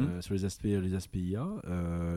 euh, 0.00 0.20
sur 0.20 0.34
les 0.34 0.44
aspects, 0.44 0.64
les 0.64 0.94
aspects 0.94 1.16
IA. 1.16 1.46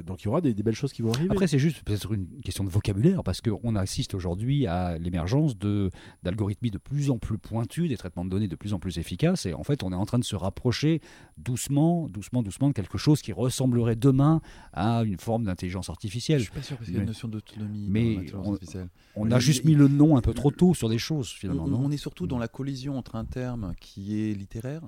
Donc 0.05 0.21
il 0.23 0.25
y 0.25 0.27
aura 0.27 0.41
des, 0.41 0.53
des 0.53 0.63
belles 0.71 0.77
choses 0.79 0.93
qui 0.93 1.01
vont 1.01 1.11
arriver. 1.13 1.29
Après, 1.31 1.47
c'est 1.47 1.59
juste 1.59 1.83
peut-être 1.83 2.11
une 2.13 2.27
question 2.43 2.63
de 2.63 2.69
vocabulaire, 2.69 3.23
parce 3.23 3.41
qu'on 3.41 3.75
assiste 3.75 4.13
aujourd'hui 4.13 4.67
à 4.67 4.97
l'émergence 4.97 5.57
de- 5.57 5.89
d'algorithmies 6.23 6.71
de 6.71 6.77
plus 6.77 7.09
en 7.11 7.17
plus 7.17 7.37
pointus, 7.37 7.89
des 7.89 7.97
traitements 7.97 8.25
de 8.25 8.29
données 8.29 8.47
de 8.47 8.55
plus 8.55 8.73
en 8.73 8.79
plus 8.79 8.97
efficaces, 8.97 9.45
et 9.45 9.53
en 9.53 9.63
fait, 9.63 9.83
on 9.83 9.91
est 9.91 9.95
en 9.95 10.05
train 10.05 10.19
de 10.19 10.23
se 10.23 10.35
rapprocher 10.35 11.01
doucement, 11.37 12.07
doucement, 12.09 12.43
doucement 12.43 12.69
de 12.69 12.73
quelque 12.73 12.97
chose 12.97 13.21
qui 13.21 13.33
ressemblerait 13.33 13.95
demain 13.95 14.41
à 14.73 15.03
une 15.03 15.17
forme 15.19 15.43
d'intelligence 15.45 15.87
Je 15.87 15.91
artificielle. 15.91 16.41
suis 16.41 16.51
pas 16.51 16.61
sûr 16.61 16.77
parce 16.77 16.87
qu'il 16.87 16.95
y 16.95 16.99
a 16.99 17.01
une 17.01 17.07
notion 17.07 17.27
d'autonomie 17.27 17.87
mais 17.89 18.03
dans 18.03 18.09
l'intelligence 18.21 18.47
on- 18.47 18.53
artificielle. 18.53 18.89
On 19.15 19.31
a 19.31 19.39
juste 19.39 19.65
mis 19.65 19.75
le 19.75 19.87
nom 19.87 20.17
un 20.17 20.21
peu 20.21 20.33
trop 20.33 20.51
tôt 20.51 20.73
sur 20.73 20.89
des 20.89 20.97
choses, 20.97 21.29
finalement. 21.29 21.63
on- 21.65 21.67
non 21.67 21.81
on 21.83 21.91
est 21.91 21.97
surtout 21.97 22.27
dans 22.27 22.37
la 22.37 22.47
collision 22.47 22.97
entre 22.97 23.15
un 23.15 23.25
terme 23.25 23.73
qui 23.79 24.19
est 24.21 24.33
littéraire, 24.33 24.81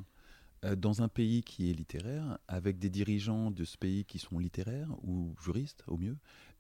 dans 0.78 1.02
un 1.02 1.08
pays 1.08 1.44
qui 1.44 1.70
est 1.70 1.74
littéraire, 1.74 2.38
avec 2.48 2.80
des 2.80 2.90
dirigeants 2.90 3.52
de 3.52 3.66
ce 3.66 3.78
pays 3.78 4.06
qui 4.06 4.20
sont 4.20 4.40
littéraires 4.40 4.90
ou 5.04 5.36
juristes 5.44 5.84
au 5.88 5.98
mieux, 5.98 6.18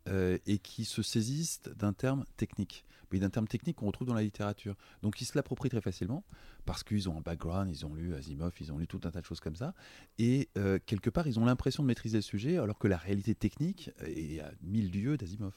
euh, 0.09 0.37
et 0.45 0.57
qui 0.57 0.83
se 0.83 1.01
saisissent 1.01 1.61
d'un 1.77 1.93
terme 1.93 2.25
technique, 2.35 2.83
mais 3.09 3.19
d'un 3.19 3.29
terme 3.29 3.47
technique 3.47 3.77
qu'on 3.77 3.85
retrouve 3.87 4.05
dans 4.05 4.13
la 4.13 4.23
littérature. 4.23 4.75
Donc 5.01 5.21
ils 5.21 5.25
se 5.25 5.37
l'approprient 5.37 5.69
très 5.69 5.79
facilement 5.79 6.25
parce 6.65 6.83
qu'ils 6.83 7.07
ont 7.07 7.17
un 7.17 7.21
background, 7.21 7.69
ils 7.71 7.85
ont 7.85 7.93
lu 7.93 8.13
Asimov, 8.13 8.51
ils 8.59 8.73
ont 8.73 8.77
lu 8.77 8.85
tout 8.85 8.99
un 9.05 9.11
tas 9.11 9.21
de 9.21 9.25
choses 9.25 9.39
comme 9.39 9.55
ça, 9.55 9.73
et 10.17 10.49
euh, 10.57 10.77
quelque 10.85 11.09
part 11.09 11.25
ils 11.25 11.39
ont 11.39 11.45
l'impression 11.45 11.83
de 11.83 11.87
maîtriser 11.87 12.17
le 12.17 12.21
sujet, 12.21 12.57
alors 12.57 12.79
que 12.79 12.89
la 12.89 12.97
réalité 12.97 13.33
technique 13.33 13.91
est 14.05 14.41
à 14.41 14.51
mille 14.61 14.91
lieues 14.91 15.15
d'Asimov. 15.15 15.53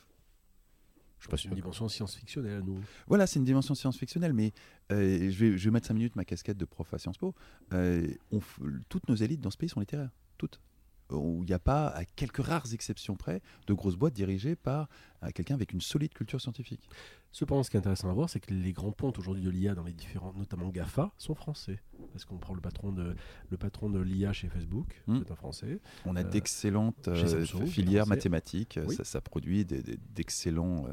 Je 1.26 1.30
pas 1.30 1.37
C'est 1.37 1.49
une 1.49 1.54
dimension 1.54 1.88
science-fictionnelle 1.88 2.59
à 2.59 2.62
nous. 2.62 2.78
voilà, 3.06 3.26
c'est 3.26 3.38
une 3.38 3.45
dimension 3.45 3.75
science-fictionnelle, 3.75 4.33
mais 4.33 4.52
euh, 4.92 5.30
je, 5.30 5.45
vais, 5.45 5.59
je 5.59 5.64
vais 5.64 5.71
mettre 5.73 5.87
5 5.88 5.95
minutes 5.95 6.16
ma 6.16 6.25
casquette 6.25 6.56
de 6.56 6.64
prof 6.64 6.92
à 6.95 6.99
Sciences 6.99 7.18
Po. 7.18 7.35
Euh, 7.73 8.06
on 8.30 8.40
toutes 8.88 9.09
nos 9.09 9.16
élites 9.16 9.40
dans 9.40 9.50
ce 9.50 9.56
pays 9.56 9.68
sont 9.68 9.80
littéraires, 9.80 10.11
toutes. 10.38 10.61
Où 11.10 11.42
il 11.44 11.46
n'y 11.46 11.52
a 11.54 11.58
pas, 11.58 11.88
à 11.88 12.04
quelques 12.04 12.44
rares 12.44 12.72
exceptions 12.72 13.16
près, 13.16 13.40
de 13.66 13.75
grosses 13.75 13.96
boîtes 13.96 14.14
dirigées 14.14 14.56
par 14.56 14.88
euh, 15.22 15.30
quelqu'un 15.34 15.54
avec 15.54 15.72
une 15.72 15.80
solide 15.80 16.12
culture 16.12 16.40
scientifique. 16.40 16.88
Cependant, 17.32 17.62
ce 17.62 17.70
qui 17.70 17.76
est 17.76 17.80
intéressant 17.80 18.08
à 18.08 18.12
voir, 18.14 18.30
c'est 18.30 18.40
que 18.40 18.52
les 18.54 18.72
grands 18.72 18.92
pontes 18.92 19.18
aujourd'hui 19.18 19.44
de 19.44 19.50
l'IA 19.50 19.75
dans 19.75 19.84
les 19.84 19.92
différents, 19.92 20.32
notamment 20.34 20.68
GAFA, 20.70 21.12
sont 21.18 21.34
français. 21.34 21.80
Parce 22.12 22.25
qu'on 22.25 22.38
prend 22.38 22.54
le 22.54 22.60
patron 22.60 22.92
de, 22.92 23.14
le 23.50 23.56
patron 23.56 23.90
de 23.90 24.00
l'IA 24.00 24.32
chez 24.32 24.48
Facebook, 24.48 25.02
Hmm. 25.06 25.18
c'est 25.18 25.30
un 25.30 25.36
français. 25.36 25.80
On 26.06 26.16
a 26.16 26.20
Euh, 26.20 26.25
d'excellentes 26.25 27.08
euh, 27.08 27.44
filières 27.66 28.06
mathématiques, 28.06 28.78
Oui. 28.86 28.94
ça, 28.94 29.04
ça 29.04 29.20
produit 29.20 29.64
d'excellents 29.66 30.86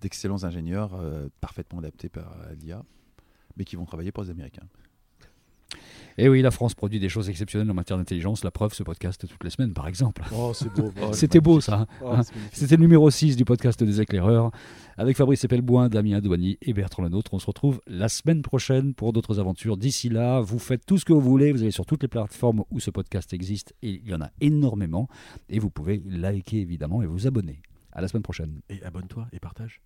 d'excellents 0.00 0.42
ingénieurs 0.42 0.94
euh, 0.94 1.28
parfaitement 1.40 1.78
adaptés 1.78 2.08
par 2.08 2.34
l'IA, 2.60 2.82
mais 3.56 3.64
qui 3.64 3.76
vont 3.76 3.84
travailler 3.84 4.10
pour 4.10 4.24
les 4.24 4.30
Américains. 4.30 4.66
Et 6.18 6.28
oui, 6.28 6.42
la 6.42 6.50
France 6.50 6.74
produit 6.74 7.00
des 7.00 7.08
choses 7.08 7.28
exceptionnelles 7.30 7.70
en 7.70 7.74
matière 7.74 7.96
d'intelligence. 7.98 8.44
La 8.44 8.50
preuve, 8.50 8.74
ce 8.74 8.82
podcast 8.82 9.26
toutes 9.26 9.42
les 9.44 9.50
semaines, 9.50 9.72
par 9.72 9.88
exemple. 9.88 10.22
Oh, 10.34 10.52
c'est 10.54 10.72
beau. 10.72 10.92
Oh, 11.02 11.08
C'était 11.12 11.40
beau, 11.40 11.60
ça. 11.60 11.80
hein. 11.80 11.86
Oh, 12.02 12.08
Hein. 12.12 12.22
C'était 12.52 12.76
le 12.76 12.82
numéro 12.82 13.10
6 13.10 13.36
du 13.36 13.44
podcast 13.44 13.82
des 13.82 14.00
éclaireurs. 14.00 14.50
Avec 14.98 15.16
Fabrice 15.16 15.42
Epelboin, 15.44 15.88
Damien 15.88 16.20
Douani 16.20 16.58
et 16.60 16.74
Bertrand 16.74 17.02
Lenôtre. 17.02 17.32
On 17.34 17.38
se 17.38 17.46
retrouve 17.46 17.80
la 17.86 18.08
semaine 18.08 18.42
prochaine 18.42 18.92
pour 18.94 19.12
d'autres 19.14 19.40
aventures. 19.40 19.76
D'ici 19.78 20.08
là, 20.10 20.40
vous 20.40 20.58
faites 20.58 20.84
tout 20.84 20.98
ce 20.98 21.04
que 21.04 21.12
vous 21.14 21.20
voulez. 21.20 21.50
Vous 21.52 21.62
allez 21.62 21.70
sur 21.70 21.86
toutes 21.86 22.02
les 22.02 22.08
plateformes 22.08 22.64
où 22.70 22.78
ce 22.80 22.90
podcast 22.90 23.32
existe. 23.32 23.74
Et 23.82 24.00
il 24.04 24.08
y 24.08 24.14
en 24.14 24.20
a 24.20 24.30
énormément. 24.40 25.08
Et 25.48 25.58
vous 25.58 25.70
pouvez 25.70 26.02
liker, 26.06 26.60
évidemment, 26.60 27.02
et 27.02 27.06
vous 27.06 27.26
abonner. 27.26 27.62
À 27.92 28.00
la 28.00 28.08
semaine 28.08 28.22
prochaine. 28.22 28.60
Et 28.70 28.82
abonne-toi 28.82 29.28
et 29.32 29.38
partage. 29.38 29.80